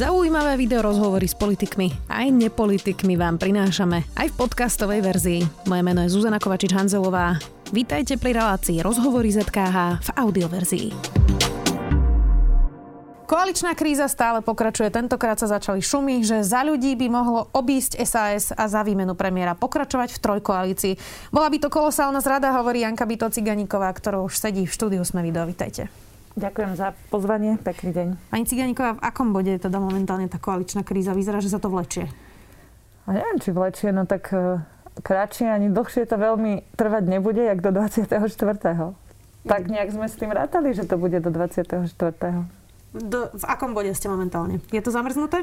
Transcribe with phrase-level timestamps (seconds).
[0.00, 5.40] Zaujímavé video rozhovory s politikmi aj nepolitikmi vám prinášame aj v podcastovej verzii.
[5.68, 7.36] Moje meno je Zuzana Kovačič-Hanzelová.
[7.68, 10.88] Vítajte pri relácii Rozhovory ZKH v audioverzii.
[13.28, 14.88] Koaličná kríza stále pokračuje.
[14.88, 19.52] Tentokrát sa začali šumy, že za ľudí by mohlo obísť SAS a za výmenu premiéra
[19.52, 20.94] pokračovať v trojkoalícii.
[21.28, 25.20] Bola by to kolosálna zrada, hovorí Janka Byto Ciganíková, ktorou už sedí v štúdiu Sme
[25.20, 26.08] video.
[26.38, 28.08] Ďakujem za pozvanie, pekný deň.
[28.30, 31.10] Pani Ciganíková, v akom bode je teda momentálne tá koaličná kríza?
[31.10, 32.06] Vyzerá, že sa to vlečie.
[33.06, 34.62] A neviem, či vlečie, no tak uh,
[35.02, 38.06] kratšie ani dlhšie to veľmi trvať nebude, jak do 24.
[39.40, 41.90] Tak nejak sme s tým rátali, že to bude do 24.
[42.90, 44.62] Do, v akom bode ste momentálne?
[44.70, 45.42] Je to zamrznuté?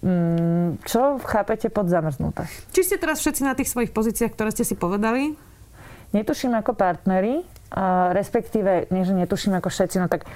[0.00, 2.48] Mm, čo chápete pod zamrznuté?
[2.72, 5.36] Či ste teraz všetci na tých svojich pozíciách, ktoré ste si povedali?
[6.12, 7.40] Netuším ako partneri,
[8.12, 10.28] respektíve, nie že netuším ako všetci, no tak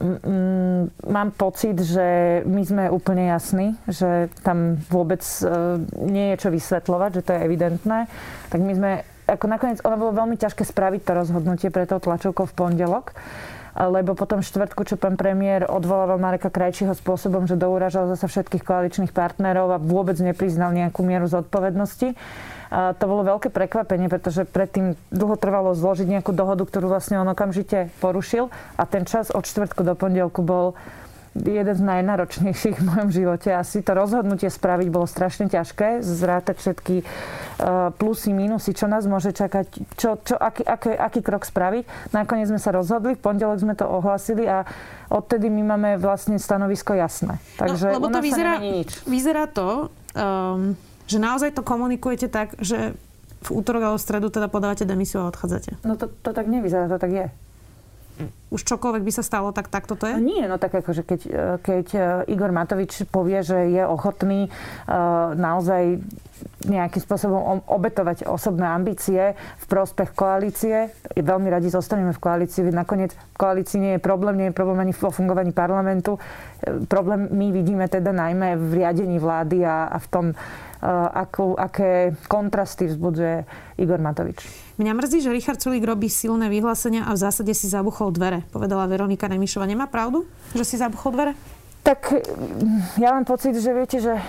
[0.00, 6.48] mm, mám pocit, že my sme úplne jasní, že tam vôbec uh, nie je čo
[6.48, 7.98] vysvetľovať, že to je evidentné.
[8.48, 8.90] Tak my sme,
[9.28, 13.12] ako nakoniec, ono bolo veľmi ťažké spraviť to rozhodnutie pre tou tlačovkou v pondelok
[13.76, 19.12] lebo potom štvrtku, čo pán premiér odvolával Mareka Krajčího spôsobom, že douražal zase všetkých koaličných
[19.14, 22.18] partnerov a vôbec nepriznal nejakú mieru zodpovednosti.
[22.70, 27.90] To bolo veľké prekvapenie, pretože predtým dlho trvalo zložiť nejakú dohodu, ktorú vlastne on okamžite
[27.98, 28.46] porušil
[28.78, 30.78] a ten čas od štvrtku do pondelku bol
[31.34, 33.54] jeden z najnáročnejších v mojom živote.
[33.54, 37.04] Asi to rozhodnutie spraviť bolo strašne ťažké, zrátať všetky e,
[37.94, 42.10] plusy, minusy, čo nás môže čakať, čo, čo, aký, aký, aký krok spraviť.
[42.10, 44.66] Nakoniec sme sa rozhodli, v pondelok sme to ohlásili a
[45.06, 47.38] odtedy my máme vlastne stanovisko jasné.
[47.62, 48.90] Takže no, lebo to vyzerá, nič.
[49.06, 49.86] vyzerá to,
[50.18, 50.74] um,
[51.10, 52.94] že naozaj to komunikujete tak, že
[53.40, 55.82] v útorok alebo v stredu teda podávate demisiu a odchádzate.
[55.82, 57.26] No to, to tak nevyzerá, to tak je
[58.50, 60.14] už čokoľvek by sa stalo, tak takto to je?
[60.18, 61.30] No nie, no tak akože keď, e,
[61.62, 62.00] keď e,
[62.34, 66.02] Igor Matovič povie, že je ochotný uh, naozaj
[66.66, 70.92] nejakým spôsobom obetovať osobné ambície v prospech koalície.
[71.16, 72.68] Veľmi radi zostaneme v koalícii.
[72.68, 76.20] Nakoniec v koalícii nie je problém, nie je problém ani vo fungovaní parlamentu.
[76.88, 80.24] Problém my vidíme teda najmä v riadení vlády a, a v tom,
[81.12, 83.44] akú, aké kontrasty vzbudzuje
[83.76, 84.44] Igor Matovič.
[84.80, 88.88] Mňa mrzí, že Richard Sulík robí silné vyhlásenia a v zásade si zabuchol dvere, povedala
[88.88, 89.68] Veronika Nemišova.
[89.68, 90.24] Nemá pravdu,
[90.56, 91.32] že si zabuchol dvere?
[91.80, 92.12] Tak
[93.00, 94.20] ja mám pocit, že viete, že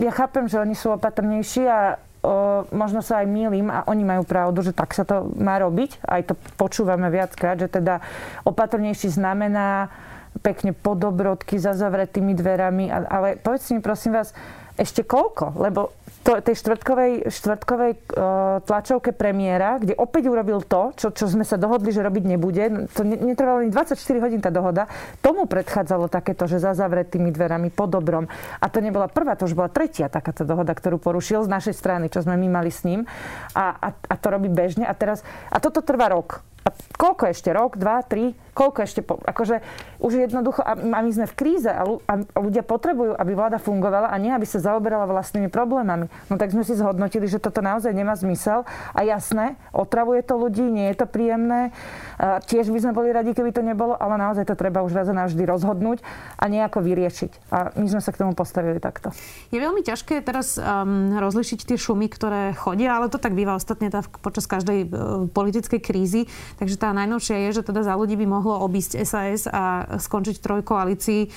[0.00, 4.24] ja chápem, že oni sú opatrnejší a o, možno sa aj mýlim a oni majú
[4.24, 6.00] pravdu, že tak sa to má robiť.
[6.00, 8.00] Aj to počúvame viackrát, že teda
[8.48, 9.92] opatrnejší znamená
[10.40, 12.88] pekne podobrodky za zavretými dverami.
[12.88, 14.32] Ale povedzte mi prosím vás,
[14.74, 15.54] ešte koľko?
[15.58, 21.44] Lebo to, tej štvrtkovej, štvrtkovej uh, tlačovke premiéra, kde opäť urobil to, čo, čo sme
[21.44, 22.88] sa dohodli, že robiť nebude.
[22.96, 24.88] To ne, netrvalo ani 24 hodín tá dohoda.
[25.20, 28.24] Tomu predchádzalo takéto, že za zavretými dverami po dobrom.
[28.56, 32.08] A to nebola prvá, to už bola tretia takáto dohoda, ktorú porušil z našej strany,
[32.08, 33.04] čo sme my mali s ním.
[33.52, 34.88] A, a, a to robí bežne.
[34.88, 35.20] A teraz,
[35.52, 36.40] a toto trvá rok.
[36.64, 37.52] A koľko ešte?
[37.52, 38.32] Rok, dva, tri?
[38.54, 39.00] Koľko ešte?
[39.02, 39.60] Po, akože
[40.00, 44.08] už jednoducho, a, a my sme v kríze a, a ľudia potrebujú, aby vláda fungovala
[44.08, 46.06] a nie, aby sa zaoberala vlastnými problémami.
[46.30, 48.62] No tak sme si zhodnotili, že toto naozaj nemá zmysel.
[48.94, 51.74] A jasné, otravuje to ľudí, nie je to príjemné.
[52.16, 55.10] A tiež by sme boli radi, keby to nebolo, ale naozaj to treba už raz
[55.10, 56.00] a navždy rozhodnúť
[56.38, 57.50] a nejako vyriešiť.
[57.50, 59.10] A my sme sa k tomu postavili takto.
[59.50, 63.90] Je veľmi ťažké teraz um, rozlišiť tie šumy, ktoré chodia, ale to tak býva ostatne
[63.90, 64.90] tá, počas každej uh,
[65.28, 66.24] politickej krízy
[66.58, 71.20] Takže tá najnovšia je, že teda za ľudí by mohlo obísť SAS a skončiť trojkoalícii
[71.24, 71.28] e,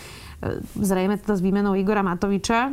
[0.75, 2.67] zrejme teda s výmenou Igora Matoviča.
[2.67, 2.71] E,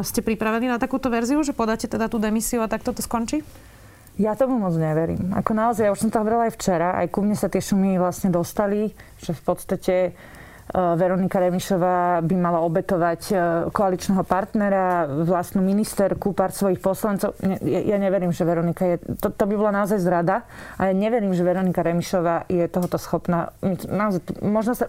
[0.00, 3.44] ste pripravení na takúto verziu, že podáte teda tú demisiu a takto to skončí?
[4.16, 5.36] Ja tomu moc neverím.
[5.36, 8.00] Ako naozaj, ja už som to hovorila aj včera, aj ku mne sa tie šumy
[8.00, 9.94] vlastne dostali, že v podstate
[10.72, 13.36] Veronika Remišová by mala obetovať
[13.68, 17.36] koaličného partnera, vlastnú ministerku, pár svojich poslancov.
[17.62, 18.96] Ja, neverím, že Veronika je...
[19.20, 20.48] To, to by bola naozaj zrada.
[20.80, 23.52] A ja neverím, že Veronika Remišová je tohoto schopná.
[23.86, 24.88] Naozaj, možno sa...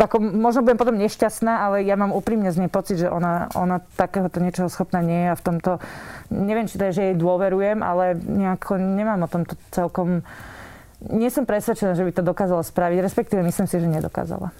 [0.00, 3.84] Ako, možno budem potom nešťastná, ale ja mám úprimne z nej pocit, že ona, ona
[4.00, 5.76] takéhoto niečoho schopná nie je a v tomto,
[6.32, 10.24] neviem, či to je, že jej dôverujem, ale nejako nemám o tomto celkom
[11.08, 14.52] nie som presvedčená, že by to dokázala spraviť, respektíve myslím si, že nedokázala.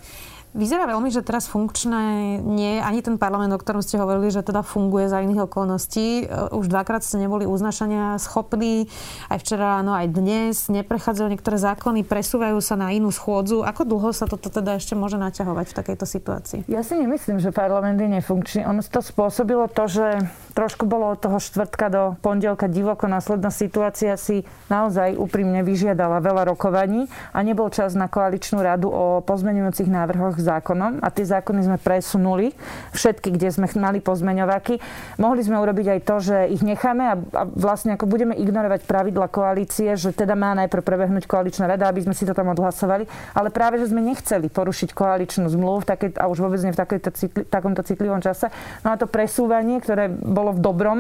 [0.50, 4.42] Vyzerá veľmi, že teraz funkčné nie je ani ten parlament, o ktorom ste hovorili, že
[4.42, 6.26] teda funguje za iných okolností.
[6.26, 8.90] E, už dvakrát ste neboli uznašania schopní,
[9.30, 10.66] aj včera ráno, aj dnes.
[10.66, 13.62] Neprechádzajú niektoré zákony, presúvajú sa na inú schôdzu.
[13.62, 16.60] Ako dlho sa toto teda ešte môže naťahovať v takejto situácii?
[16.66, 18.66] Ja si nemyslím, že parlament je nefunkčný.
[18.66, 20.26] Ono to spôsobilo to, že
[20.58, 23.06] trošku bolo od toho štvrtka do pondelka divoko.
[23.06, 29.22] Následná situácia si naozaj úprimne vyžiadala veľa rokovaní a nebol čas na koaličnú radu o
[29.22, 32.52] pozmenujúcich návrhoch zákonom a tie zákony sme presunuli,
[32.96, 34.80] všetky, kde sme mali pozmeňovaky.
[35.20, 39.28] Mohli sme urobiť aj to, že ich necháme a, a vlastne ako budeme ignorovať pravidla
[39.28, 43.04] koalície, že teda má najprv prebehnúť koaličná rada, aby sme si to tam odhlasovali,
[43.36, 45.84] ale práve, že sme nechceli porušiť koaličnú zmluvu
[46.16, 48.48] a už vôbec nie v takejto citli, takomto citlivom čase.
[48.86, 50.98] No a to presúvanie, ktoré bolo v dobrom,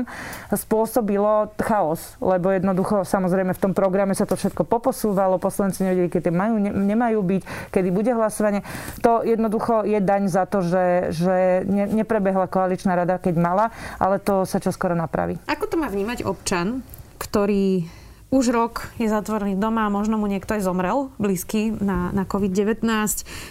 [0.52, 6.32] spôsobilo chaos, lebo jednoducho samozrejme v tom programe sa to všetko poposúvalo, poslanci nevedeli, keď
[6.32, 8.60] majú, ne, nemajú byť, kedy bude hlasovanie.
[9.00, 11.36] To jednoducho je daň za to, že, že
[11.66, 13.66] ne, neprebehla koaličná rada, keď mala,
[13.96, 15.38] ale to sa čo skoro napraví.
[15.46, 16.82] Ako to má vnímať občan,
[17.20, 17.86] ktorý
[18.30, 22.86] už rok je zatvorený doma, možno mu niekto aj zomrel blízky na, na COVID-19,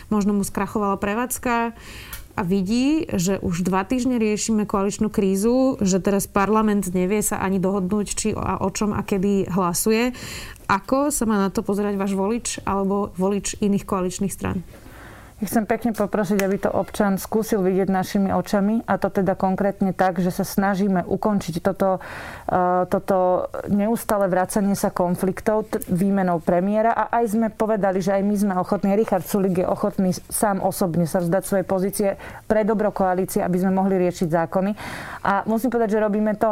[0.08, 1.76] možno mu skrachovala prevádzka
[2.40, 7.60] a vidí, že už dva týždne riešime koaličnú krízu, že teraz parlament nevie sa ani
[7.60, 10.16] dohodnúť, či a o čom a kedy hlasuje.
[10.72, 14.64] Ako sa má na to pozerať váš volič alebo volič iných koaličných stran?
[15.40, 20.20] Chcem pekne poprosiť, aby to občan skúsil vidieť našimi očami a to teda konkrétne tak,
[20.20, 27.40] že sa snažíme ukončiť toto, uh, toto neustále vracanie sa konfliktov výmenou premiéra a aj
[27.40, 31.44] sme povedali, že aj my sme ochotní, Richard Sulik je ochotný sám osobne sa vzdať
[31.48, 32.10] svoje pozície
[32.44, 34.72] pre dobro koalície, aby sme mohli riešiť zákony.
[35.24, 36.52] A musím povedať, že robíme to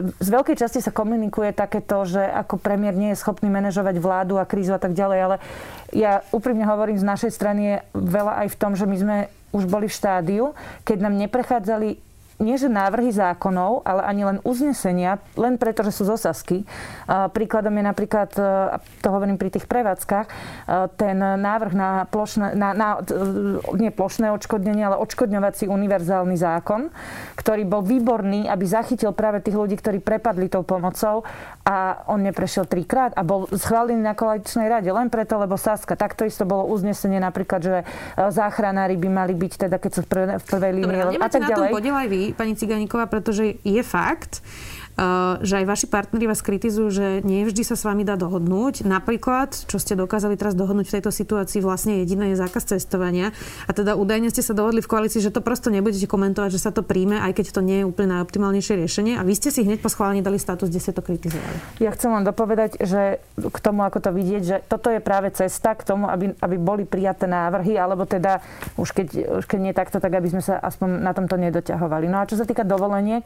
[0.00, 4.48] z veľkej časti sa komunikuje takéto, že ako premiér nie je schopný manažovať vládu a
[4.48, 5.36] krízu a tak ďalej, ale
[5.92, 9.16] ja úprimne hovorím, z našej strany je veľa aj v tom, že my sme
[9.52, 10.44] už boli v štádiu,
[10.88, 16.08] keď nám neprechádzali nie že návrhy zákonov, ale ani len uznesenia, len preto, že sú
[16.08, 16.58] z osasky.
[17.06, 18.42] Príkladom je napríklad, e,
[19.04, 20.32] to hovorím pri tých prevádzkach, e,
[20.96, 26.88] ten návrh na, plošné, na, na e, nie plošné odškodnenie, ale odškodňovací univerzálny zákon,
[27.38, 31.26] ktorý bol výborný, aby zachytil práve tých ľudí, ktorí prepadli tou pomocou
[31.62, 35.94] a on neprešiel trikrát a bol schválený na koaličnej rade len preto, lebo Saska.
[35.94, 37.76] Takto isto bolo uznesenie napríklad, že
[38.18, 41.70] záchranári by mali byť teda, keď sú v, prv, v prvej línii a tak ďalej.
[41.70, 44.42] Na tom aj vy, pani Ciganíková, pretože je fakt,
[45.42, 48.84] že aj vaši partneri vás kritizujú, že nie vždy sa s vami dá dohodnúť.
[48.84, 53.32] Napríklad, čo ste dokázali teraz dohodnúť v tejto situácii, vlastne jediné je zákaz cestovania.
[53.64, 56.70] A teda údajne ste sa dohodli v koalícii, že to prosto nebudete komentovať, že sa
[56.76, 59.16] to príjme, aj keď to nie je úplne najoptimálnejšie riešenie.
[59.16, 61.80] A vy ste si hneď po schválení dali status, kde ste to kritizovali.
[61.80, 65.72] Ja chcem len dopovedať, že k tomu, ako to vidieť, že toto je práve cesta
[65.72, 68.44] k tomu, aby, aby boli prijaté návrhy, alebo teda
[68.76, 69.08] už keď,
[69.40, 72.12] už keď nie takto, tak aby sme sa aspoň na tomto nedoťahovali.
[72.12, 73.24] No a čo sa týka dovoleniek,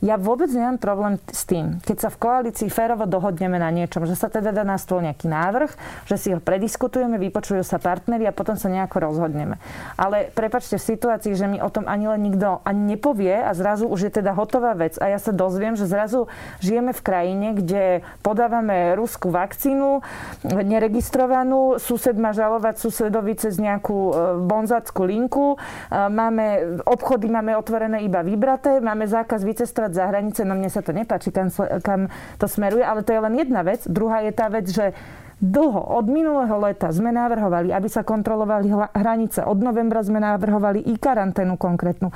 [0.00, 0.99] ja vôbec nemám problém
[1.30, 4.76] s tým, keď sa v koalícii férovo dohodneme na niečom, že sa teda dá na
[4.76, 5.70] stôl nejaký návrh,
[6.06, 9.56] že si ho prediskutujeme, vypočujú sa partneri a potom sa nejako rozhodneme.
[9.96, 13.88] Ale prepačte, v situácii, že mi o tom ani len nikto ani nepovie a zrazu
[13.88, 16.28] už je teda hotová vec a ja sa dozviem, že zrazu
[16.60, 20.04] žijeme v krajine, kde podávame ruskú vakcínu,
[20.44, 24.12] neregistrovanú, sused má žalovať susedovi cez nejakú e,
[24.44, 25.56] bonzackú linku, e,
[25.92, 30.89] máme obchody máme otvorené iba vybraté, máme zákaz vycestovať za hranice, no mne sa to
[30.92, 31.48] nepáči, kam,
[31.82, 32.08] kam
[32.38, 33.84] to smeruje, ale to je len jedna vec.
[33.88, 34.92] Druhá je tá vec, že
[35.40, 39.40] Dlho, od minulého leta sme navrhovali, aby sa kontrolovali hranice.
[39.40, 42.12] Od novembra sme navrhovali i karanténu konkrétnu.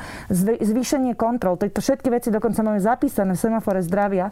[0.61, 1.57] Zvýšenie kontrol.
[1.57, 4.29] Tieto všetky veci dokonca máme zapísané v semafore zdravia.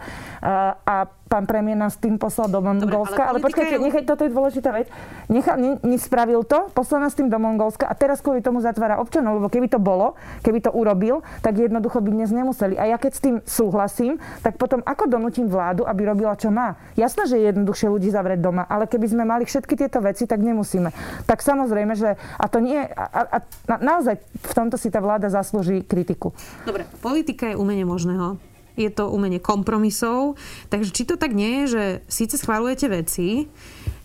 [0.85, 3.25] A pán premiér nás tým poslal do Mongolska.
[3.25, 3.85] ale, ale počkajte, je...
[3.89, 4.93] nechaj, toto je dôležitá vec.
[5.33, 9.41] Necha, ne, nespravil to, poslal nás tým do Mongolska a teraz kvôli tomu zatvára občanov,
[9.41, 10.12] lebo keby to bolo,
[10.45, 12.76] keby to urobil, tak jednoducho by dnes nemuseli.
[12.76, 16.76] A ja keď s tým súhlasím, tak potom ako donútim vládu, aby robila, čo má?
[17.00, 20.41] Jasné, že je jednoduchšie ľudí zavrieť doma, ale keby sme mali všetky tieto veci, tak
[20.41, 20.91] nemusíme.
[21.27, 25.31] Tak samozrejme, že a to nie, a, a, a naozaj v tomto si tá vláda
[25.31, 26.35] zaslúži kritiku.
[26.65, 28.39] Dobre, politika je umenie možného
[28.73, 30.41] je to umenie kompromisov.
[30.73, 33.45] Takže či to tak nie je, že síce schválujete veci,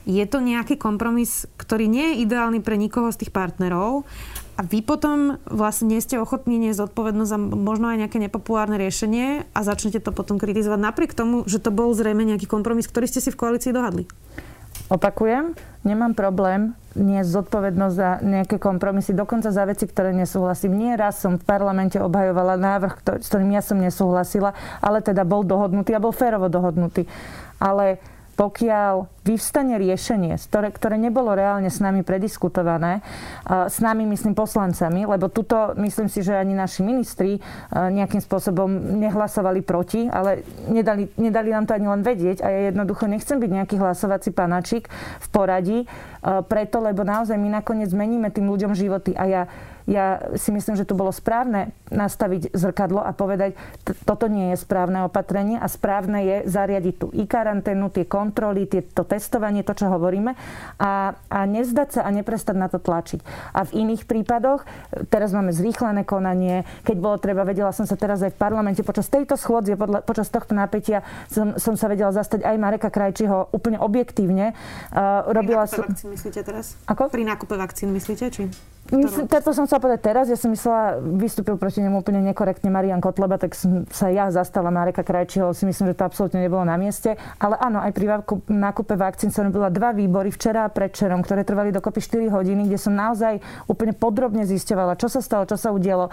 [0.07, 4.07] je to nejaký kompromis, ktorý nie je ideálny pre nikoho z tých partnerov
[4.55, 9.45] a vy potom vlastne nie ste ochotní niesť zodpovednosť za možno aj nejaké nepopulárne riešenie
[9.51, 13.19] a začnete to potom kritizovať napriek tomu, že to bol zrejme nejaký kompromis, ktorý ste
[13.19, 14.07] si v koalícii dohadli.
[14.87, 20.73] Opakujem, nemám problém nie zodpovednosť za nejaké kompromisy, dokonca za veci, ktoré nesúhlasím.
[20.73, 25.21] Nie raz som v parlamente obhajovala návrh, ktorý, s ktorým ja som nesúhlasila, ale teda
[25.21, 27.05] bol dohodnutý a bol férovo dohodnutý.
[27.61, 28.01] Ale
[28.37, 33.01] pokiaľ vyvstane riešenie, ktoré, ktoré nebolo reálne s nami prediskutované,
[33.49, 37.41] s nami, myslím, poslancami, lebo tuto, myslím si, že ani naši ministri
[37.73, 38.69] nejakým spôsobom
[39.01, 43.51] nehlasovali proti, ale nedali, nedali nám to ani len vedieť a ja jednoducho nechcem byť
[43.51, 44.85] nejaký hlasovací panačik
[45.19, 45.79] v poradí,
[46.45, 49.41] preto, lebo naozaj my nakoniec zmeníme tým ľuďom životy a ja
[49.87, 53.55] ja si myslím, že tu bolo správne nastaviť zrkadlo a povedať,
[54.03, 58.83] toto nie je správne opatrenie a správne je zariadiť tú i karanténu, tie kontroly, tie,
[58.83, 60.35] to testovanie, to, čo hovoríme
[60.75, 63.23] a, a nevzdať sa a neprestať na to tlačiť.
[63.55, 64.67] A v iných prípadoch,
[65.07, 69.07] teraz máme zrýchlené konanie, keď bolo treba, vedela som sa teraz aj v parlamente počas
[69.07, 74.51] tejto schôdze, počas tohto napätia som, som sa vedela zastať aj Mareka Krajčího úplne objektívne.
[74.91, 75.87] Uh, robila som...
[75.87, 76.75] vakcín myslíte teraz?
[76.91, 77.07] Ako?
[77.07, 78.51] Pri nákupe vakcín myslíte, či?
[78.87, 80.25] Myslím, som chcela povedať teraz.
[80.31, 84.71] Ja som myslela, vystúpil proti nemu úplne nekorektne Marian Kotleba, tak som sa ja zastala
[84.71, 85.51] Mareka Krajčího.
[85.51, 87.19] Si myslím, že to absolútne nebolo na mieste.
[87.35, 91.75] Ale áno, aj pri nákupe vakcín som robila dva výbory včera a predčerom, ktoré trvali
[91.75, 96.07] dokopy 4 hodiny, kde som naozaj úplne podrobne zisťovala, čo sa stalo, čo sa udialo.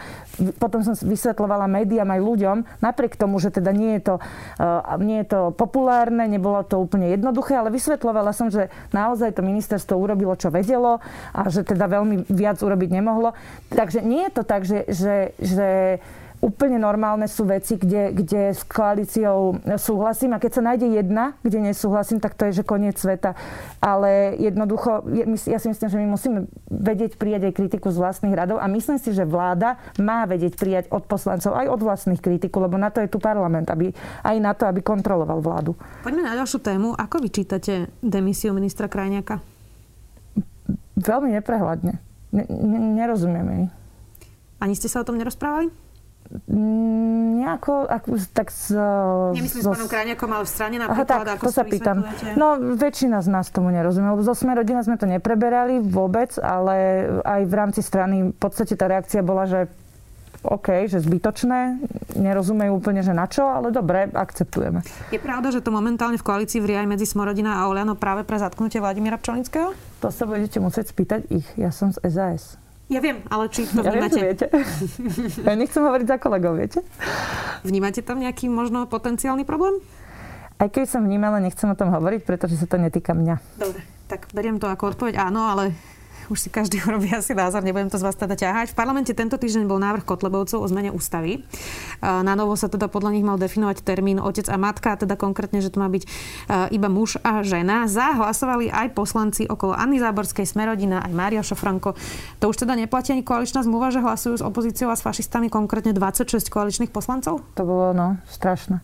[0.58, 5.22] Potom som vysvetlovala médiám aj ľuďom, napriek tomu, že teda nie je to, uh, nie
[5.22, 10.34] je to populárne, nebolo to úplne jednoduché, ale vysvetlovala som, že naozaj to ministerstvo urobilo,
[10.34, 10.98] čo vedelo
[11.30, 13.36] a že teda veľmi viac urobiť nemohlo.
[13.68, 15.68] Takže nie je to tak, že, že, že
[16.44, 21.72] úplne normálne sú veci, kde, kde s koalíciou súhlasím a keď sa nájde jedna, kde
[21.72, 23.32] nesúhlasím, tak to je, že koniec sveta.
[23.80, 25.08] Ale jednoducho,
[25.48, 29.00] ja si myslím, že my musíme vedieť prijať aj kritiku z vlastných radov a myslím
[29.00, 33.00] si, že vláda má vedieť prijať od poslancov aj od vlastných kritikov, lebo na to
[33.00, 33.88] je tu parlament, aby,
[34.20, 35.72] aj na to, aby kontroloval vládu.
[36.04, 36.92] Poďme na ďalšiu tému.
[36.92, 39.40] Ako vyčítate demisiu ministra Krajniaka?
[40.94, 42.13] Veľmi neprehľadne
[42.98, 43.66] nerozumieme jej.
[44.58, 45.70] Ani ste sa o tom nerozprávali?
[46.48, 48.74] Mm, nejako, ako, tak z...
[49.36, 51.96] Nemyslím z, s pánom Krajňakom, ale v strane napríklad, Aha, tak, ako to sa pýtam.
[52.34, 57.06] No, väčšina z nás tomu nerozumie, lebo zo Sme rodina sme to nepreberali vôbec, ale
[57.22, 59.68] aj v rámci strany v podstate tá reakcia bola, že
[60.44, 61.80] OK, že zbytočné,
[62.20, 64.84] nerozumejú úplne, že na čo, ale dobre, akceptujeme.
[65.08, 68.36] Je pravda, že to momentálne v koalícii vrie aj medzi Smorodina a Oliano práve pre
[68.36, 69.72] zatknutie Vladimíra Pčolinského?
[70.04, 71.48] To sa budete musieť spýtať ich.
[71.56, 72.60] Ja som z SAS.
[72.92, 74.20] Ja viem, ale či to ja vnímate?
[74.20, 74.46] Viem, viete.
[75.48, 76.84] ja nechcem hovoriť za kolegov, viete?
[77.64, 79.80] Vnímate tam nejaký možno potenciálny problém?
[80.60, 83.40] Aj keď som vnímala, nechcem o tom hovoriť, pretože sa to netýka mňa.
[83.56, 85.72] Dobre, tak beriem to ako odpoveď áno, ale
[86.32, 88.72] už si každý urobí asi názor, nebudem to z vás teda ťahať.
[88.72, 91.44] V parlamente tento týždeň bol návrh Kotlebovcov o zmene ústavy.
[92.00, 95.72] Na novo sa teda podľa nich mal definovať termín otec a matka, teda konkrétne, že
[95.72, 96.04] to má byť
[96.72, 97.86] iba muž a žena.
[97.90, 101.96] Za hlasovali aj poslanci okolo Anny Záborskej, Smerodina, aj Mária Šofranko.
[102.40, 105.92] To už teda neplatí ani koaličná zmluva, že hlasujú s opozíciou a s fašistami konkrétne
[105.96, 107.42] 26 koaličných poslancov?
[107.56, 108.80] To bolo no, strašné.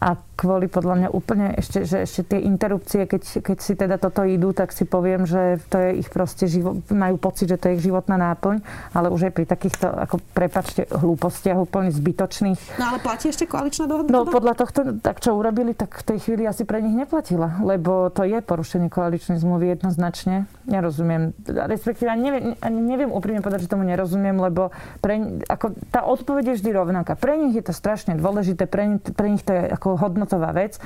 [0.00, 4.24] A kvôli podľa mňa úplne ešte, že ešte tie interrupcie, keď, keď si teda toto
[4.24, 7.76] idú, tak si poviem, že to je ich proste život, majú pocit, že to je
[7.76, 8.64] ich životná náplň,
[8.96, 12.80] ale už aj pri takýchto, ako prepačte, hlúpostiach úplne zbytočných.
[12.80, 14.08] No ale platí ešte koaličná dohoda?
[14.08, 18.08] No podľa tohto, tak čo urobili, tak v tej chvíli asi pre nich neplatila, lebo
[18.08, 20.48] to je porušenie koaličnej zmluvy jednoznačne.
[20.64, 24.72] Nerozumiem, respektíve neviem, neviem úprimne povedať, že tomu nerozumiem, lebo
[25.04, 27.12] pre, ako, tá odpoveď je vždy rovnaká.
[27.18, 30.78] Pre nich je to strašne dôležité, pre, pre nich to je ako hodnotová vec.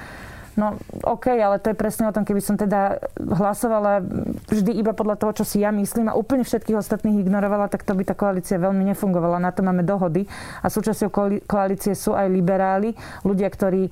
[0.54, 4.06] No OK, ale to je presne o tom, keby som teda hlasovala
[4.46, 7.90] vždy iba podľa toho, čo si ja myslím a úplne všetkých ostatných ignorovala, tak to
[7.90, 9.42] by tá koalícia veľmi nefungovala.
[9.42, 10.30] Na to máme dohody
[10.62, 11.10] a súčasťou
[11.50, 12.94] koalície sú aj liberáli,
[13.26, 13.90] ľudia, ktorí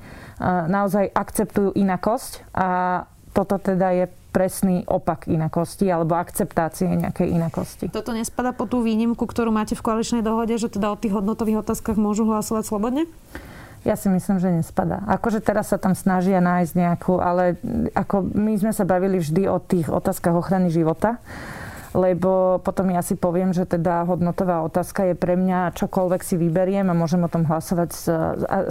[0.71, 3.03] naozaj akceptujú inakosť a
[3.35, 7.91] toto teda je presný opak inakosti alebo akceptácie nejakej inakosti.
[7.91, 11.67] Toto nespada po tú výnimku, ktorú máte v koaličnej dohode, že teda o tých hodnotových
[11.67, 13.11] otázkach môžu hlasovať slobodne?
[13.83, 15.03] Ja si myslím, že nespadá.
[15.11, 17.59] Akože teraz sa tam snažia nájsť nejakú, ale
[17.99, 21.19] ako my sme sa bavili vždy o tých otázkach ochrany života
[21.93, 26.89] lebo potom ja si poviem, že teda hodnotová otázka je pre mňa čokoľvek si vyberiem
[26.89, 28.05] a môžem o tom hlasovať s,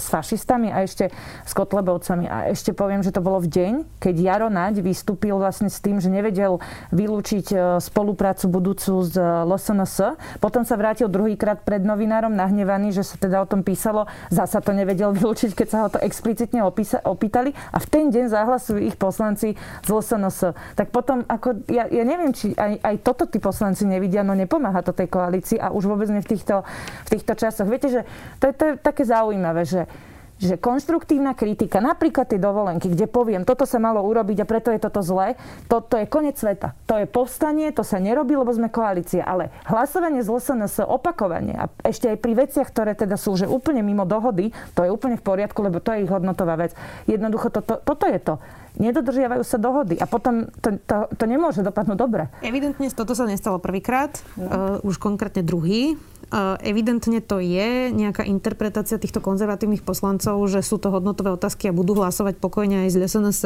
[0.01, 1.13] s fašistami a ešte
[1.45, 2.25] s kotlebovcami.
[2.25, 6.01] A ešte poviem, že to bolo v deň, keď Jaro Naď vystúpil vlastne s tým,
[6.01, 6.57] že nevedel
[6.89, 10.17] vylúčiť e, spoluprácu budúcu s LSNS.
[10.41, 14.09] Potom sa vrátil druhýkrát pred novinárom nahnevaný, že sa teda o tom písalo.
[14.33, 17.53] Zasa to nevedel vylúčiť, keď sa ho to explicitne opísa, opýtali.
[17.69, 19.53] A v ten deň zahlasujú ich poslanci
[19.85, 20.57] z LSNS.
[20.73, 24.31] Tak potom, ako, ja, ja neviem, či aj, aj to toto tí poslanci nevidia, no
[24.31, 26.63] nepomáha to tej koalícii a už vôbec nie v týchto,
[27.05, 27.67] v týchto časoch.
[27.67, 28.01] Viete, že
[28.39, 29.83] to je, to je také zaujímavé, že
[30.41, 34.81] že konštruktívna kritika, napríklad tej dovolenky, kde poviem, toto sa malo urobiť a preto je
[34.81, 35.37] toto zlé,
[35.69, 36.73] toto je koniec sveta.
[36.89, 39.21] To je povstanie, to sa nerobí, lebo sme koalícia.
[39.21, 43.85] Ale hlasovanie z LSNS opakovanie a ešte aj pri veciach, ktoré teda sú že úplne
[43.85, 46.73] mimo dohody, to je úplne v poriadku, lebo to je ich hodnotová vec.
[47.05, 48.41] Jednoducho to, to, toto je to
[48.79, 52.31] nedodržiavajú sa dohody a potom to, to, to nemôže dopadnúť dobre.
[52.39, 54.79] Evidentne toto sa nestalo prvýkrát, no.
[54.79, 55.99] uh, už konkrétne druhý.
[56.63, 61.99] Evidentne to je nejaká interpretácia týchto konzervatívnych poslancov, že sú to hodnotové otázky a budú
[61.99, 63.41] hlasovať pokojne aj z SNS.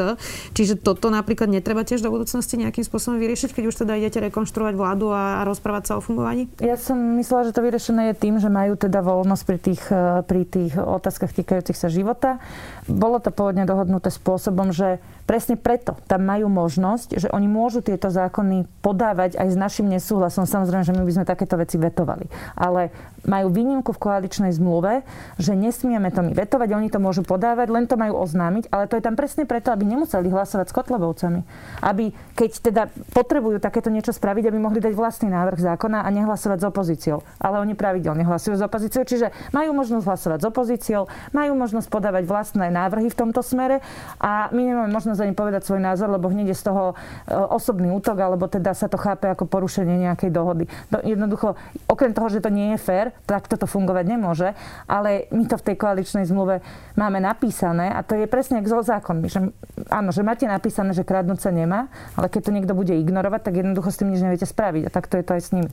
[0.53, 4.73] Čiže toto napríklad netreba tiež do budúcnosti nejakým spôsobom vyriešiť, keď už teda idete rekonštruovať
[4.77, 6.45] vládu a, rozprávať sa o fungovaní?
[6.61, 10.21] Ja som myslela, že to vyriešené je tým, že majú teda voľnosť pri tých, e,
[10.21, 12.37] pri tých otázkach týkajúcich sa života.
[12.85, 18.13] Bolo to pôvodne dohodnuté spôsobom, že presne preto tam majú možnosť, že oni môžu tieto
[18.13, 20.45] zákony podávať aj s našim nesúhlasom.
[20.45, 22.29] Samozrejme, že my by sme takéto veci vetovali.
[22.53, 22.93] Ale
[23.25, 25.01] majú výnimku v koaličnej zmluve,
[25.41, 28.95] že nesmieme to my vetovať, oni to môžu podávať, len to majú oznámiť, ale to
[29.01, 31.41] je tam presne preto, aby nemuseli hlasovať s Kotlebovcami.
[31.81, 32.83] Aby, keď teda
[33.17, 37.25] potrebujú takéto niečo spraviť, aby mohli dať vlastný návrh zákona a nehlasovať s opozíciou.
[37.41, 42.23] Ale oni pravidelne hlasujú s opozíciou, čiže majú možnosť hlasovať s opozíciou, majú možnosť podávať
[42.29, 43.81] vlastné návrhy v tomto smere
[44.21, 46.95] a my nemáme možnosť ani povedať svoj názor, lebo hneď je z toho e,
[47.33, 50.65] osobný útok, alebo teda sa to chápe ako porušenie nejakej dohody.
[50.89, 51.55] No, jednoducho,
[51.85, 54.49] okrem toho, že to nie je fér, tak toto fungovať nemôže,
[54.89, 56.59] ale my to v tej koaličnej zmluve
[56.99, 59.39] máme napísané a to je presne ako so zákonmi, že
[59.91, 63.59] áno, že máte napísané, že kradnúť sa nemá, ale keď to niekto bude ignorovať, tak
[63.59, 65.71] jednoducho s tým nič neviete spraviť a tak to je to aj s nimi.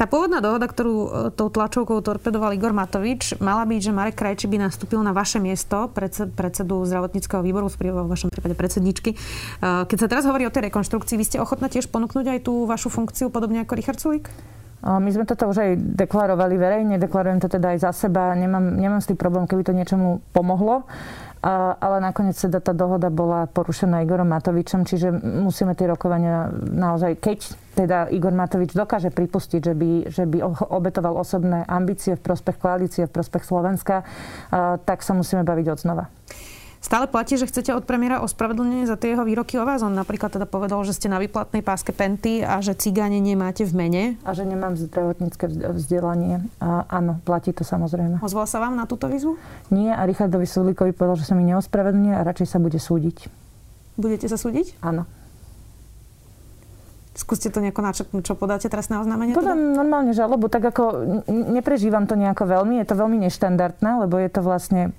[0.00, 4.48] Tá pôvodná dohoda, ktorú e, tou tlačovkou torpedoval Igor Matovič, mala byť, že Marek Krajči
[4.48, 9.12] by nastúpil na vaše miesto, predsedu zdravotníckého výboru, v vašom prípade predsedničky.
[9.12, 9.16] E,
[9.60, 12.88] keď sa teraz hovorí o tej rekonštrukcii, vy ste ochotná tiež ponúknuť aj tú vašu
[12.88, 14.32] funkciu, podobne ako Richard Sulik?
[14.80, 19.04] My sme toto už aj deklarovali verejne, deklarujem to teda aj za seba, nemám, nemám
[19.04, 20.88] s tým problém, keby to niečomu pomohlo.
[21.40, 27.38] Ale nakoniec teda tá dohoda bola porušená Igorom Matovičom, čiže musíme tie rokovania naozaj, keď
[27.80, 33.08] teda Igor Matovič dokáže pripustiť, že by, že by obetoval osobné ambície v prospech koalície,
[33.08, 34.04] v prospech Slovenska,
[34.84, 36.04] tak sa musíme baviť od znova.
[36.80, 39.84] Stále platí, že chcete od premiéra ospravedlnenie za tie jeho výroky o vás.
[39.84, 43.76] On napríklad teda povedal, že ste na výplatnej páske Penty a že cigáne nemáte v
[43.76, 44.02] mene.
[44.24, 45.44] A že nemám zdravotnícke
[45.76, 46.40] vzdelanie.
[46.56, 48.24] A áno, platí to samozrejme.
[48.24, 49.36] Ozval sa vám na túto výzvu?
[49.68, 53.28] Nie a Richardovi Sulíkovi povedal, že sa mi neospravedlňuje a radšej sa bude súdiť.
[54.00, 54.80] Budete sa súdiť?
[54.80, 55.04] Áno.
[57.12, 59.36] Skúste to nejako načrtnúť, čo podáte na oznámenie?
[59.36, 59.76] Podám teda?
[59.76, 60.84] normálne žalobu, tak ako
[61.28, 64.96] neprežívam to nejako veľmi, je to veľmi neštandardné, lebo je to vlastne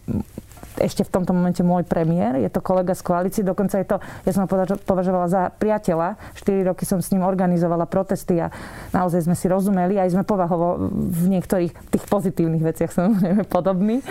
[0.81, 4.31] ešte v tomto momente môj premiér, je to kolega z koalície, dokonca je to, ja
[4.33, 4.50] som ho
[4.81, 8.50] považovala za priateľa, 4 roky som s ním organizovala protesty a
[8.89, 14.01] naozaj sme si rozumeli, aj sme povahovo v niektorých tých pozitívnych veciach samozrejme podobní.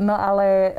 [0.00, 0.72] No ale,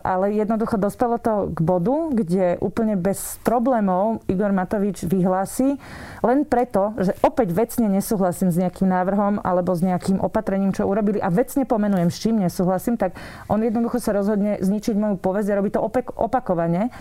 [0.00, 5.76] ale jednoducho dospelo to k bodu, kde úplne bez problémov Igor Matovič vyhlási,
[6.24, 11.20] len preto, že opäť vecne nesúhlasím s nejakým návrhom alebo s nejakým opatrením, čo urobili
[11.20, 13.18] a vecne pomenujem, s čím nesúhlasím, tak
[13.50, 15.82] on jednoducho sa rozhodne zničiť moju povesť a robí to
[16.14, 16.94] opakovane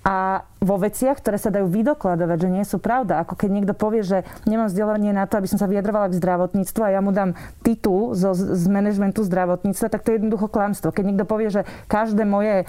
[0.00, 3.24] a vo veciach, ktoré sa dajú vydokladovať, že nie sú pravda.
[3.24, 6.80] Ako keď niekto povie, že nemám vzdelanie na to, aby som sa vyjadrovala k zdravotníctvu
[6.84, 7.32] a ja mu dám
[7.64, 10.92] titul zo, z manažmentu zdravotníctva, tak to je jednoducho klamstvo.
[10.92, 12.66] Keď niekto povie, že každé moje e,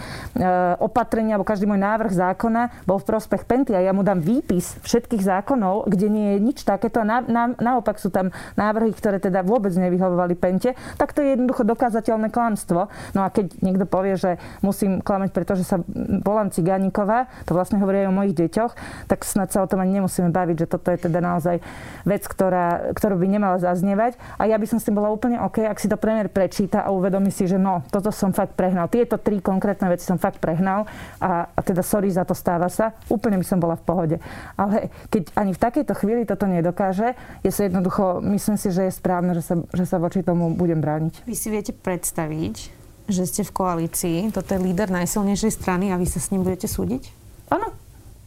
[0.79, 4.79] opatrenie alebo každý môj návrh zákona bol v prospech Penty a ja mu dám výpis
[4.87, 9.19] všetkých zákonov, kde nie je nič takéto a na, na, naopak sú tam návrhy, ktoré
[9.19, 12.87] teda vôbec nevyhovovali Pente, tak to je jednoducho dokázateľné klamstvo.
[13.11, 15.83] No a keď niekto povie, že musím klamať, pretože sa
[16.23, 18.73] volám Cigániková, to vlastne hovorí aj o mojich deťoch,
[19.09, 21.59] tak snad sa o tom ani nemusíme baviť, že toto je teda naozaj
[22.05, 24.15] vec, ktorá, ktorú by nemala zaznievať.
[24.37, 26.93] A ja by som s tým bola úplne OK, ak si to premiér prečíta a
[26.93, 28.87] uvedomí si, že no, toto som fakt prehnal.
[28.87, 30.85] Tieto tri konkrétne veci som fakt prehnal
[31.21, 32.95] a, a teda sorry za to stáva sa.
[33.11, 34.17] Úplne by som bola v pohode.
[34.55, 37.13] Ale keď ani v takejto chvíli toto nedokáže,
[37.45, 40.79] je sa jednoducho, myslím si, že je správne, že sa, že sa voči tomu budem
[40.79, 41.25] brániť.
[41.25, 42.80] Vy si viete predstaviť,
[43.11, 46.65] že ste v koalícii, toto je líder najsilnejšej strany a vy sa s ním budete
[46.65, 47.11] súdiť?
[47.51, 47.75] Áno,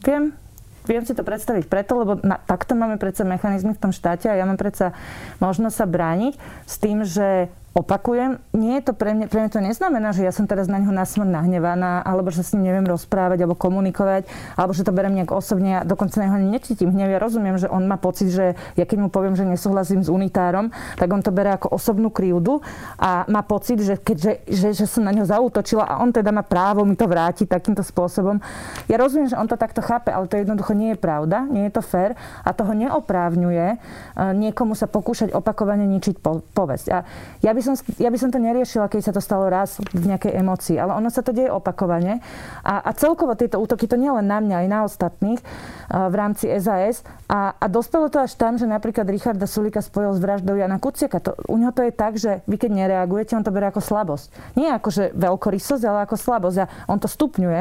[0.05, 0.37] viem.
[0.85, 4.37] Viem si to predstaviť preto, lebo na, takto máme predsa mechanizmy v tom štáte a
[4.37, 4.93] ja mám predsa
[5.41, 6.35] možnosť sa brániť
[6.69, 10.31] s tým, že Opakujem, nie je to pre mňa, pre mňa to neznamená, že ja
[10.31, 14.71] som teraz na ňo nasmrť nahnevaná, alebo že s ním neviem rozprávať, alebo komunikovať, alebo
[14.71, 17.11] že to berem nejak osobne a dokonca na neho necítim hnev.
[17.11, 20.71] Ja rozumiem, že on má pocit, že ja keď mu poviem, že nesúhlasím s unitárom,
[20.95, 22.63] tak on to bere ako osobnú krivdu
[22.95, 26.47] a má pocit, že, keďže, že, že som na ňo zautočila a on teda má
[26.47, 28.39] právo mi to vrátiť takýmto spôsobom.
[28.87, 31.75] Ja rozumiem, že on to takto chápe, ale to jednoducho nie je pravda, nie je
[31.75, 32.15] to fér
[32.47, 33.79] a toho neoprávňuje eh,
[34.15, 36.23] niekomu sa pokúšať opakovane ničiť
[36.55, 36.87] povesť.
[36.95, 37.03] A
[37.43, 40.37] ja by som, ja by som to neriešila, keď sa to stalo raz v nejakej
[40.37, 42.21] emocii, ale ono sa to deje opakovane.
[42.61, 46.15] A, a celkovo tieto útoky, to nie len na mňa, aj na ostatných uh, v
[46.15, 47.01] rámci SAS.
[47.25, 51.19] A, a dospelo to až tam, že napríklad Richarda Sulika spojil s vraždou Jana Kuciaka.
[51.25, 54.27] To, u neho to je tak, že vy keď nereagujete, on to berie ako slabosť.
[54.61, 56.59] Nie ako, že veľkorysosť, ale ako slabosť.
[56.61, 57.61] A on to stupňuje.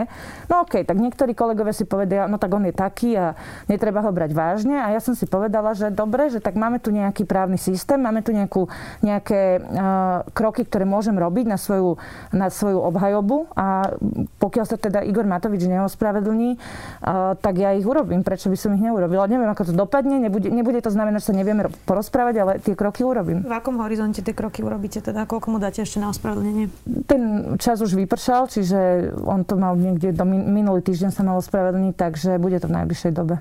[0.51, 3.37] No okej, okay, tak niektorí kolegovia si povedia, no tak on je taký a
[3.71, 4.75] netreba ho brať vážne.
[4.81, 8.19] A ja som si povedala, že dobre, že tak máme tu nejaký právny systém, máme
[8.19, 8.67] tu nejakú,
[8.99, 9.92] nejaké uh,
[10.33, 12.01] kroky, ktoré môžem robiť na svoju,
[12.33, 13.95] na svoju obhajobu a
[14.41, 18.21] pokiaľ sa teda Igor Matovič neospravedlní, uh, tak ja ich urobím.
[18.21, 19.29] Prečo by som ich neurobila?
[19.29, 23.05] Neviem, ako to dopadne, nebude, nebude to znamenať, že sa nevieme porozprávať, ale tie kroky
[23.07, 23.45] urobím.
[23.45, 24.99] V akom horizonte tie kroky urobíte?
[24.99, 26.69] Teda koľko mu dáte ešte na ospravedlnenie?
[27.07, 31.93] Ten čas už vypršal, čiže on to mal niekde do minulý týždeň sa mal ospravedlniť,
[31.95, 33.39] takže bude to v najbližšej dobe.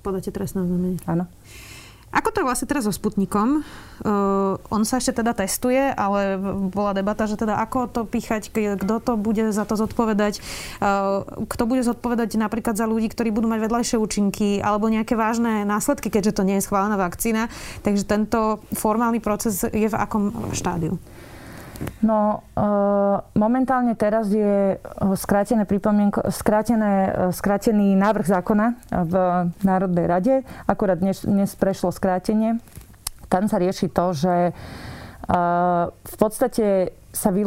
[0.00, 0.96] Podáte trestné oznámenie?
[1.04, 1.28] Áno.
[2.10, 3.62] Ako to vlastne teraz so Sputnikom?
[4.02, 6.34] Uh, on sa ešte teda testuje, ale
[6.74, 10.42] bola debata, že teda ako to píchať, kto to bude za to zodpovedať,
[10.82, 15.62] uh, kto bude zodpovedať napríklad za ľudí, ktorí budú mať vedľajšie účinky alebo nejaké vážne
[15.62, 17.46] následky, keďže to nie je schválená vakcína.
[17.86, 20.98] Takže tento formálny proces je v akom štádiu?
[22.00, 22.64] No, e,
[23.36, 24.76] momentálne teraz je e,
[25.16, 25.64] skrátené
[26.28, 28.66] skrátené, e, skrátený návrh zákona
[29.04, 29.14] v
[29.64, 30.34] Národnej rade.
[30.68, 32.60] Akurát dnes, dnes prešlo skrátenie.
[33.28, 34.52] Tam sa rieši to, že
[35.90, 37.42] v podstate sa, vy,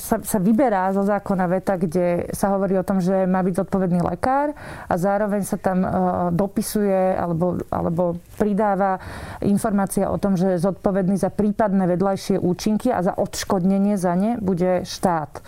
[0.00, 4.00] sa, sa vyberá zo zákona veta, kde sa hovorí o tom, že má byť zodpovedný
[4.00, 4.56] lekár
[4.88, 5.90] a zároveň sa tam uh,
[6.32, 8.96] dopisuje alebo, alebo pridáva
[9.44, 14.88] informácia o tom, že zodpovedný za prípadné vedľajšie účinky a za odškodnenie za ne bude
[14.88, 15.44] štát.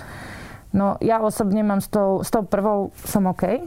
[0.77, 3.64] No ja osobne mám s tou, s tou prvou som OK.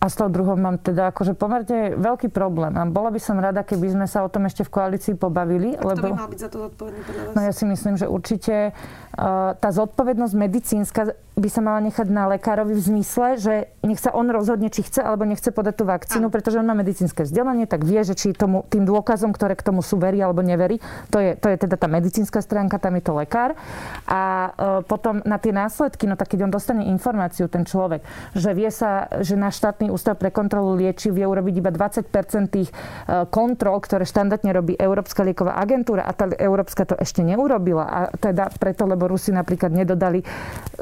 [0.00, 2.76] A s tou druhou mám teda akože pomerne veľký problém.
[2.76, 5.78] A bola by som rada, keby sme sa o tom ešte v koalícii pobavili.
[5.78, 6.06] A kto lebo...
[6.12, 7.34] by mal byť za to zodpovedný podľa vás?
[7.34, 11.00] No ja si myslím, že určite uh, tá zodpovednosť medicínska
[11.34, 15.02] by sa mala nechať na lekárovi v zmysle, že nech sa on rozhodne, či chce
[15.02, 18.62] alebo nechce podať tú vakcínu, pretože on má medicínske vzdelanie, tak vie, že či tomu,
[18.70, 20.78] tým dôkazom, ktoré k tomu sú, verí alebo neverí.
[21.10, 23.58] To je, to je teda tá medicínska stránka, tam je to lekár.
[24.06, 28.06] A uh, potom na tie následky, no tak keď on dostane informáciu, ten človek,
[28.38, 32.10] že vie sa, že na štátny ústav pre kontrolu liečiv vie urobiť iba 20
[32.50, 37.86] tých uh, kontrol, ktoré štandardne robí Európska lieková agentúra a tá Európska to ešte neurobila.
[37.86, 40.26] A teda preto, lebo Rusi napríklad nedodali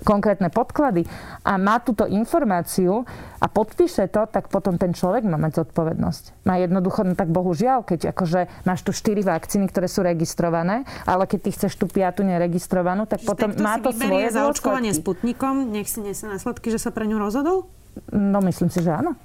[0.09, 1.05] konkrétne podklady
[1.44, 3.05] a má túto informáciu
[3.42, 6.46] a podpíše to, tak potom ten človek má mať zodpovednosť.
[6.48, 11.27] Má jednoducho, no tak bohužiaľ, keď akože máš tu štyri vakcíny, ktoré sú registrované, ale
[11.27, 15.90] keď ty chceš tú piatu neregistrovanú, tak potom má to svoje za očkovanie Sputnikom, nech
[15.90, 17.66] si nesie následky, že sa pre ňu rozhodol?
[18.12, 19.16] No myslím si, že áno.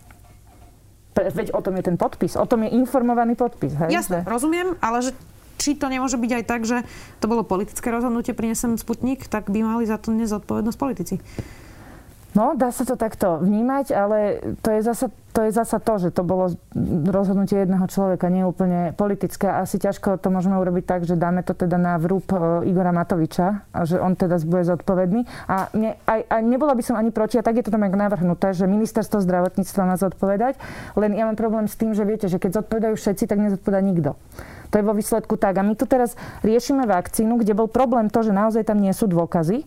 [1.17, 2.37] Veď o tom je ten podpis.
[2.37, 3.73] O tom je informovaný podpis.
[3.73, 3.89] Hej?
[3.89, 5.11] Jasne, rozumiem, ale že
[5.57, 6.85] či to nemôže byť aj tak, že
[7.17, 11.17] to bolo politické rozhodnutie, prinesem Sputnik, tak by mali za to nezodpovednosť politici.
[12.37, 14.17] No, dá sa to takto vnímať, ale
[14.61, 16.49] to je zasa to, je zasa to že to bolo
[17.13, 19.45] rozhodnutie jedného človeka, nie úplne politické.
[19.45, 23.69] Asi ťažko to môžeme urobiť tak, že dáme to teda na vrúb e, Igora Matoviča,
[23.69, 25.29] a že on teda bude zodpovedný.
[25.45, 27.93] A, ne, aj, a nebola by som ani proti, a tak je to tam aj
[27.93, 30.57] navrhnuté, že ministerstvo zdravotníctva má zodpovedať.
[30.97, 34.17] Len ja mám problém s tým, že viete, že keď zodpovedajú všetci, tak nezodpovedá nikto.
[34.71, 35.59] To je vo výsledku tak.
[35.59, 39.07] A my tu teraz riešime vakcínu, kde bol problém to, že naozaj tam nie sú
[39.07, 39.63] dôkazy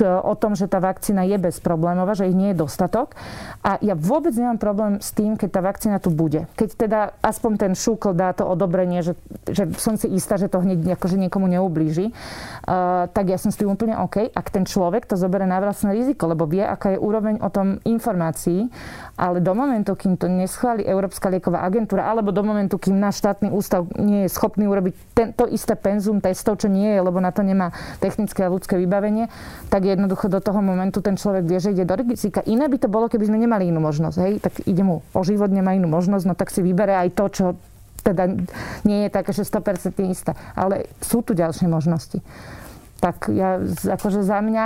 [0.00, 3.12] o tom, že tá vakcína je bezproblémová, že ich nie je dostatok.
[3.60, 6.48] A ja vôbec nemám problém tým, keď tá vakcína tu bude.
[6.54, 9.14] Keď teda aspoň ten šúkl dá to odobrenie, že,
[9.48, 13.58] že som si istá, že to hneď akože niekomu neublíži, uh, tak ja som s
[13.58, 16.98] tým úplne OK, ak ten človek to zoberie na vlastné riziko, lebo vie, aká je
[17.00, 18.70] úroveň o tom informácií,
[19.18, 23.50] ale do momentu, kým to neschváli Európska lieková agentúra, alebo do momentu, kým náš štátny
[23.50, 24.94] ústav nie je schopný urobiť
[25.34, 29.26] to isté penzum testov, čo nie je, lebo na to nemá technické a ľudské vybavenie,
[29.68, 32.40] tak jednoducho do toho momentu ten človek vie, že ide do rizika.
[32.46, 34.16] Iné by to bolo, keby sme nemali inú možnosť.
[34.22, 34.32] Hej?
[34.42, 37.44] Tak ide mu o život, nemá inú možnosť, no tak si vybere aj to, čo
[38.02, 38.30] teda
[38.88, 40.32] nie je také, že 100% isté.
[40.56, 42.22] Ale sú tu ďalšie možnosti
[42.98, 43.62] tak ja,
[43.94, 44.64] akože za mňa,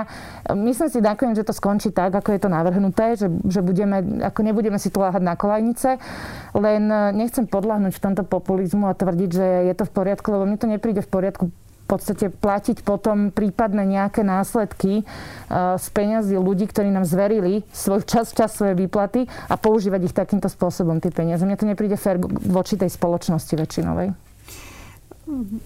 [0.57, 4.41] myslím si nakoniec, že to skončí tak, ako je to navrhnuté, že, že budeme, ako
[4.41, 6.01] nebudeme si tu láhať na kolajnice,
[6.57, 10.57] len nechcem podľahnúť v tomto populizmu a tvrdiť, že je to v poriadku, lebo mne
[10.57, 11.45] to nepríde v poriadku
[11.83, 18.07] v podstate platiť potom prípadne nejaké následky uh, z peňazí ľudí, ktorí nám zverili svoj
[18.09, 21.45] čas, čas svoje výplaty a používať ich takýmto spôsobom, tie peniaze.
[21.45, 24.15] Mne to nepríde fér voči tej spoločnosti väčšinovej.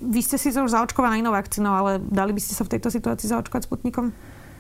[0.05, 3.27] Vy ste si už zaočkovaná inou vakcínou, ale dali by ste sa v tejto situácii
[3.33, 4.13] zaočkovať Sputnikom?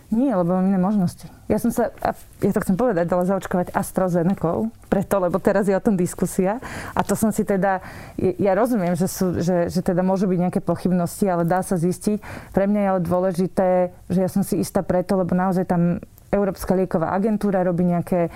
[0.07, 1.27] Nie, lebo mám iné možnosti.
[1.51, 1.91] Ja som sa,
[2.39, 6.63] ja to chcem povedať, dala zaočkovať AstraZeneca, preto, lebo teraz je o tom diskusia.
[6.95, 7.83] A to som si teda,
[8.19, 12.23] ja rozumiem, že, sú, že, že teda môžu byť nejaké pochybnosti, ale dá sa zistiť.
[12.55, 13.69] Pre mňa je ale dôležité,
[14.07, 15.99] že ja som si istá preto, lebo naozaj tam
[16.31, 18.31] Európska lieková agentúra robí nejaké,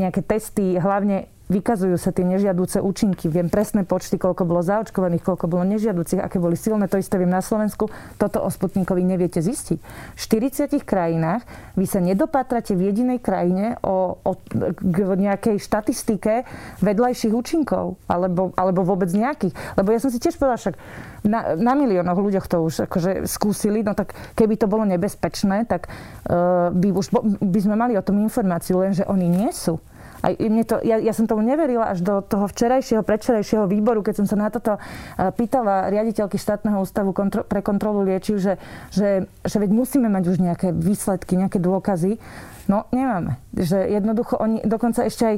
[0.00, 3.30] nejaké testy, hlavne vykazujú sa tie nežiaduce účinky.
[3.30, 7.30] Viem presné počty, koľko bolo zaočkovaných, koľko bolo nežiaducich, aké boli silné, to isté viem
[7.30, 7.86] na Slovensku.
[8.18, 9.78] Toto o Sputnikovi neviete zistiť.
[10.14, 11.46] V 40 krajinách
[11.78, 14.32] vy sa nedopátrate v jedinej krajine o, o
[14.74, 16.42] k nejakej štatistike
[16.82, 19.54] vedľajších účinkov, alebo, alebo vôbec nejakých.
[19.78, 20.76] Lebo ja som si tiež povedala, však
[21.26, 25.90] na, na miliónoch ľuďoch to už akože skúsili, no tak keby to bolo nebezpečné, tak
[25.90, 27.10] uh, by, už,
[27.42, 29.78] by sme mali o tom informáciu, lenže oni nie sú.
[30.24, 34.24] A mne to, ja, ja som tomu neverila až do toho včerajšieho, predčerajšieho výboru, keď
[34.24, 34.80] som sa na toto
[35.16, 38.56] pýtala riaditeľky štátneho ústavu kontro, pre kontrolu liečiv, že,
[38.92, 42.16] že, že veď musíme mať už nejaké výsledky, nejaké dôkazy.
[42.66, 43.38] No, nemáme.
[43.54, 45.36] Že jednoducho oni dokonca ešte aj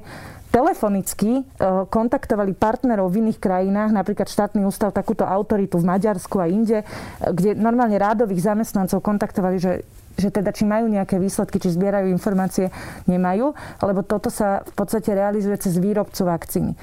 [0.49, 1.45] telefonicky
[1.93, 6.88] kontaktovali partnerov v iných krajinách, napríklad štátny ústav, takúto autoritu v Maďarsku a inde,
[7.21, 9.85] kde normálne rádových zamestnancov kontaktovali, že
[10.18, 12.74] že teda či majú nejaké výsledky, či zbierajú informácie,
[13.07, 13.54] nemajú,
[13.87, 16.74] lebo toto sa v podstate realizuje cez výrobcu vakcíny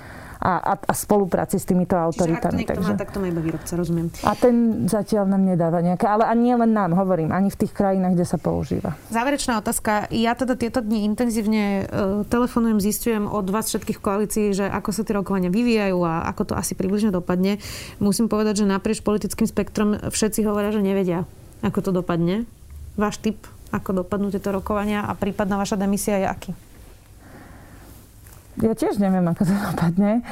[0.45, 2.61] a, a, a spolupráci s týmito autoritami.
[2.61, 2.93] Čiže ak to takže...
[2.93, 4.07] má, tak to má iba výrobca, rozumiem.
[4.21, 8.13] A ten zatiaľ nám nedáva nejaké, ale ani len nám, hovorím, ani v tých krajinách,
[8.13, 8.93] kde sa používa.
[9.09, 10.05] Záverečná otázka.
[10.13, 15.01] Ja teda tieto dni intenzívne uh, telefonujem, zistujem od vás všetkých koalícií, že ako sa
[15.01, 17.57] tie rokovania vyvíjajú a ako to asi približne dopadne.
[17.97, 21.25] Musím povedať, že naprieč politickým spektrom všetci hovoria, že nevedia,
[21.65, 22.45] ako to dopadne.
[22.95, 23.43] Váš tip,
[23.75, 26.51] ako dopadnú tieto rokovania a prípadná vaša demisia je aký?
[28.63, 30.23] Ja tiež neviem, ako to dopadne.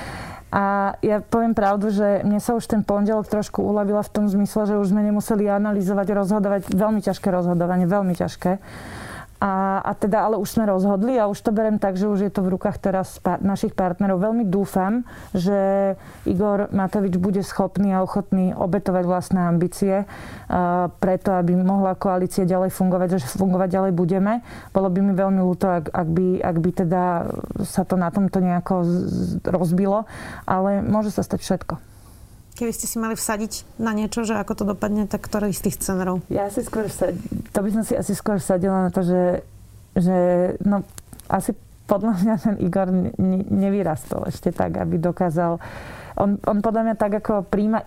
[0.53, 4.69] A ja poviem pravdu, že mne sa už ten pondelok trošku uľavila v tom zmysle,
[4.69, 6.61] že už sme nemuseli analyzovať, rozhodovať.
[6.69, 8.61] Veľmi ťažké rozhodovanie, veľmi ťažké.
[9.43, 12.31] A, a teda ale už sme rozhodli a už to berem tak, že už je
[12.31, 14.23] to v rukách teraz pa, našich partnerov.
[14.23, 15.03] Veľmi dúfam,
[15.35, 22.47] že Igor Matovič bude schopný a ochotný obetovať vlastné ambície uh, preto, aby mohla koalícia
[22.47, 24.39] ďalej fungovať, že fungovať ďalej budeme.
[24.71, 27.03] Bolo by mi veľmi ľúto, ak, ak, by, ak by teda
[27.67, 28.95] sa to na tomto nejako z,
[29.43, 30.07] rozbilo,
[30.47, 31.92] ale môže sa stať všetko.
[32.53, 35.81] Keby ste si mali vsadiť na niečo, že ako to dopadne, tak ktorý z tých
[35.81, 36.21] scenárov?
[36.29, 37.17] Ja si skôr vsad...
[37.49, 39.41] to by som si asi skôr vsadila na to, že,
[39.97, 40.17] že
[40.61, 40.85] no,
[41.25, 41.57] asi
[41.89, 43.09] podľa mňa ten Igor ne,
[43.49, 45.57] nevyrastol ešte tak, aby dokázal...
[46.13, 47.81] On, on podľa mňa tak, ako príjma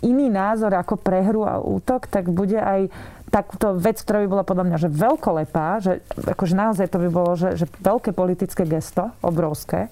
[0.00, 2.88] iný názor ako prehru a útok, tak bude aj
[3.30, 7.38] takúto vec, ktorá by bola podľa mňa že veľkolepá, že akože naozaj to by bolo,
[7.38, 9.86] že, že veľké politické gesto, obrovské,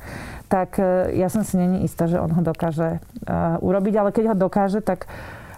[0.51, 4.35] tak e, ja som si není istá, že on ho dokáže uh, urobiť, ale keď
[4.35, 5.07] ho dokáže, tak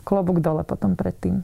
[0.04, 1.40] klobúk dole potom predtým.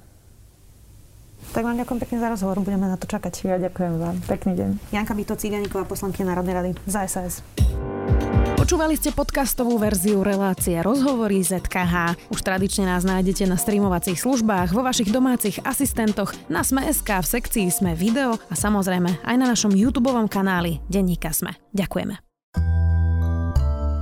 [1.53, 3.35] Tak vám ďakujem pekne za rozhovor, budeme na to čakať.
[3.47, 4.17] Ja ďakujem vám.
[4.27, 4.71] Pekný deň.
[4.93, 7.45] Janka Bito Ciganíková, poslanky Národnej rady za SAS.
[8.67, 12.19] Počúvali ste podcastovú verziu relácie Rozhovory ZKH.
[12.35, 17.71] Už tradične nás nájdete na streamovacích službách, vo vašich domácich asistentoch, na Sme.sk, v sekcii
[17.71, 21.55] Sme video a samozrejme aj na našom YouTube kanáli Denníka Sme.
[21.71, 22.26] Ďakujeme.